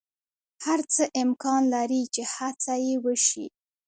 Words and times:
هر 0.65 0.79
څه 0.93 1.03
امکان 1.21 1.61
لری 1.73 2.01
چی 2.13 2.23
هڅه 2.35 2.73
یی 2.85 2.93
وشی 3.05 3.45